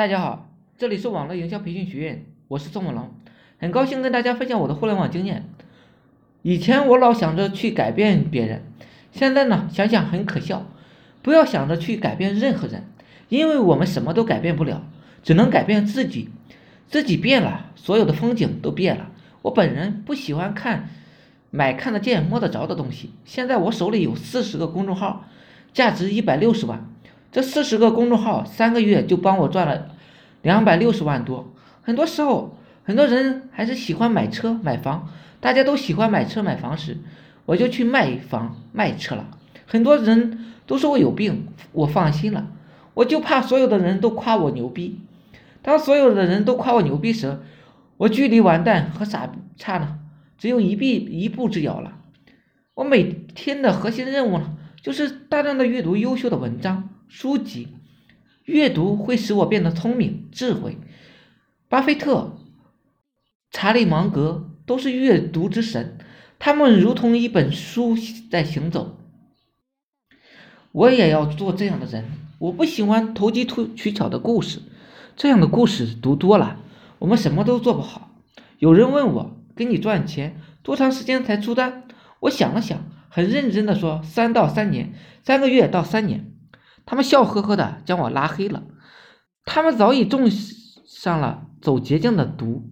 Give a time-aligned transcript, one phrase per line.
[0.00, 3.10] 大家好，这里是网络营销培训学院，我是宋文龙，
[3.58, 5.44] 很高兴跟大家分享我的互联网经验。
[6.40, 8.62] 以前我老想着去改变别人，
[9.12, 10.66] 现在呢想想很可笑。
[11.20, 12.86] 不要想着去改变任何人，
[13.28, 14.86] 因为我们什么都改变不了，
[15.22, 16.30] 只能改变自己。
[16.88, 19.10] 自己变了，所有的风景都变了。
[19.42, 20.88] 我本人不喜欢看
[21.50, 23.10] 买看得见摸得着的东西。
[23.26, 25.26] 现在我手里有四十个公众号，
[25.74, 26.89] 价值一百六十万。
[27.32, 29.88] 这四十个公众号三个月就帮我赚了
[30.42, 31.52] 两百六十万多。
[31.82, 35.08] 很多时候，很多人还是喜欢买车买房，
[35.40, 36.98] 大家都喜欢买车买房时，
[37.46, 39.28] 我就去卖房卖车了。
[39.66, 42.48] 很多人都说我有病，我放心了，
[42.94, 45.00] 我就怕所有的人都夸我牛逼。
[45.62, 47.38] 当所有的人都夸我牛逼时，
[47.96, 49.98] 我距离完蛋和傻叉呢，
[50.36, 51.98] 只有一臂一步之遥了。
[52.74, 57.66] 我每天的核心任务呢，就是大量的阅读优秀的文章书籍，
[58.44, 60.78] 阅读会使我变得聪明智慧。
[61.68, 62.38] 巴菲特、
[63.50, 65.98] 查理芒格都是阅读之神，
[66.38, 67.96] 他们如同一本书
[68.30, 68.96] 在行走。
[70.70, 72.04] 我也要做这样的人，
[72.38, 73.44] 我不喜欢投机
[73.74, 74.60] 取巧的故事。
[75.16, 76.58] 这样的故事读多了，
[77.00, 78.12] 我们什么都做不好。
[78.60, 81.88] 有人问我，给你赚钱多长时间才出单？
[82.20, 84.94] 我想了想，很认真的说，三到三年，
[85.24, 86.29] 三个月到三年。
[86.86, 88.64] 他们笑呵呵的将我拉黑了。
[89.44, 92.70] 他们早已种上了走捷径的毒，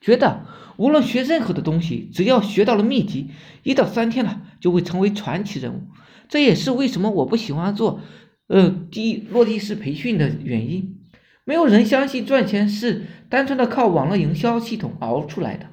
[0.00, 3.30] 觉得无论学任何的东西，只要学到了秘籍，
[3.62, 5.82] 一到三天了就会成为传奇人物。
[6.28, 8.00] 这也是为什么我不喜欢做，
[8.48, 10.98] 呃，低落地式培训的原因。
[11.44, 15.66] 没有人相信赚钱是单纯的靠网络营销系统熬出来的，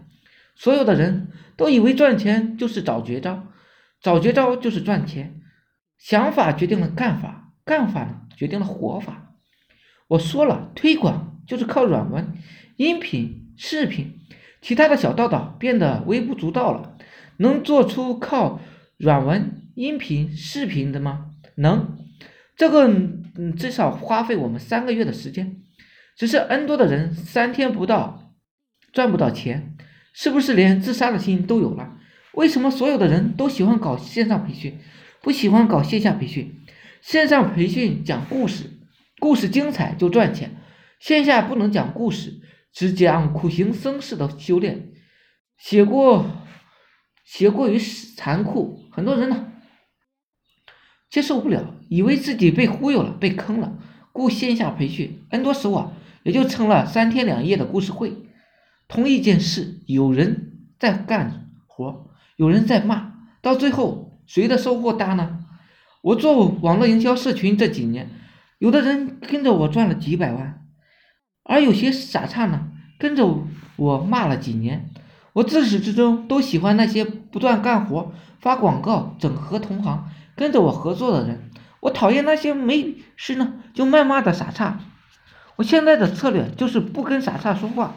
[0.55, 3.47] 所有的人都以为赚钱就是找绝招，
[3.99, 5.41] 找绝招就是赚钱。
[5.97, 9.35] 想法决定了干法，干法呢决定了活法。
[10.07, 12.33] 我说了，推广就是靠软文、
[12.75, 14.19] 音频、视频，
[14.61, 16.97] 其他的小道道变得微不足道了。
[17.37, 18.59] 能做出靠
[18.97, 21.31] 软文、音频、视频的吗？
[21.55, 21.97] 能。
[22.55, 25.61] 这个嗯，至少花费我们三个月的时间。
[26.15, 28.33] 只是 N 多的人三天不到
[28.91, 29.75] 赚不到钱，
[30.13, 31.97] 是不是连自杀的心都有了？
[32.33, 34.77] 为什么所有的人都喜欢搞线上培训，
[35.21, 36.61] 不喜欢搞线下培训？
[37.03, 38.71] 线上培训讲故事，
[39.19, 40.51] 故事精彩就赚钱；
[41.01, 42.39] 线下不能讲故事，
[42.71, 44.93] 只讲苦行僧式的修炼，
[45.57, 46.25] 写过
[47.25, 49.51] 写过于残酷，很多人呢
[51.09, 53.77] 接受不了，以为自己被忽悠了，被坑了，
[54.13, 55.93] 故线下培训 N 多时候啊。
[56.23, 58.13] 也就成了三天两夜的故事会。
[58.87, 63.11] 同一件事，有人在干活，有人在骂，
[63.41, 65.42] 到最后谁的收获大呢？
[66.03, 68.09] 我做网络营销社群这几年，
[68.59, 70.61] 有的人跟着我赚了几百万，
[71.43, 72.67] 而有些傻叉呢，
[72.99, 73.45] 跟着
[73.77, 74.89] 我骂了几年。
[75.31, 78.11] 我自始至终都喜欢那些不断干活、
[78.41, 81.49] 发广告、整合同行、跟着我合作的人。
[81.79, 84.81] 我讨厌那些没事呢就谩骂的傻叉。
[85.55, 87.95] 我现在的策略就是不跟傻叉说话。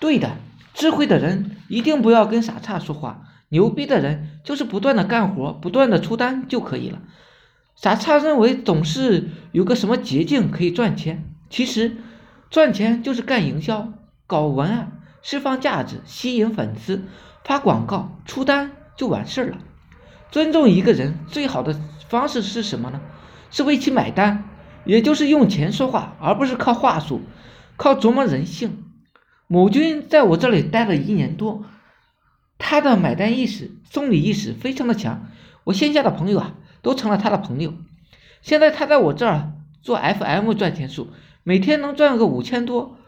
[0.00, 0.32] 对的，
[0.74, 3.28] 智慧的人一定不要跟傻叉说话。
[3.52, 7.02] 牛逼的人就是不断的干活，不断的出单就可以了。
[7.76, 11.98] 傻叉认为总是有个什么捷径可以赚钱，其实
[12.48, 13.92] 赚钱就是干营销、
[14.26, 17.04] 搞文案、释放价值、吸引粉丝、
[17.44, 19.58] 发广告、出单就完事儿了。
[20.30, 23.02] 尊重一个人最好的方式是什么呢？
[23.50, 24.48] 是为其买单。
[24.84, 27.20] 也就是用钱说话，而不是靠话术，
[27.76, 28.82] 靠琢磨人性。
[29.46, 31.64] 某君在我这里待了一年多，
[32.64, 35.28] 他的买单意识、送礼意识非常的强，
[35.64, 37.74] 我线下的朋友啊都成了他的朋友。
[38.40, 39.52] 现在他在我这儿
[39.82, 41.08] 做 FM 赚钱术，
[41.42, 42.98] 每天能赚个五千多，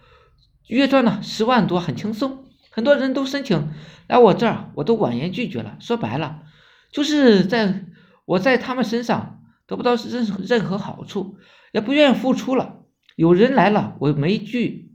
[0.67, 2.45] 月赚呢十万多，很轻松。
[2.71, 3.71] 很多人都申请
[4.09, 5.77] 来我这儿，我都婉言拒绝了。
[5.79, 6.43] 说白了，
[6.91, 7.85] 就是在
[8.25, 11.39] 我在他们身上得不到任任何好处。
[11.73, 12.83] 也不愿意付出了，
[13.17, 14.93] 有人来了，我没拒，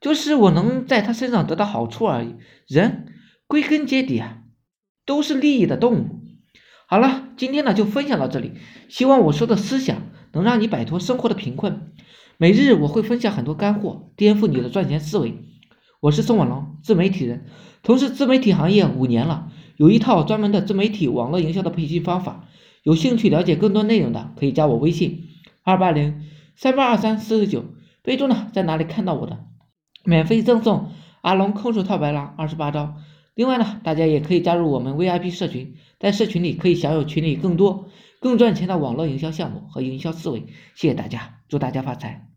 [0.00, 2.34] 就是我能在他身上得到好处而已。
[2.66, 3.12] 人
[3.46, 4.38] 归根结底啊，
[5.04, 6.20] 都是利益的动物。
[6.88, 8.52] 好了，今天呢就分享到这里，
[8.88, 10.02] 希望我说的思想
[10.32, 11.92] 能让你摆脱生活的贫困。
[12.38, 15.44] 每日我会分享很多干货，颠覆你的赚钱思维。
[16.00, 17.46] 我是宋文龙，自媒体人，
[17.82, 22.48] 从事自媒体行业五年了，有一套专门的自媒体网络营销的培训方法。
[22.82, 25.28] 有兴趣了解更多内容的，可以加我微信。
[25.64, 27.64] 二八零三八二三四十九，
[28.02, 29.38] 备注呢在哪里看到我的？
[30.04, 32.94] 免费赠送阿龙空手套白狼二十八招。
[33.36, 40.40] 另外呢，大家也可以加入我们 VIP 社群，在社群里可以享有群里更多更赚钱的网络营销项目和营销思维。
[40.74, 42.35] 谢谢大家，祝大家发财。